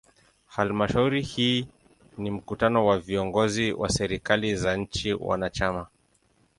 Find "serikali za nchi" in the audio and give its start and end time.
3.89-5.13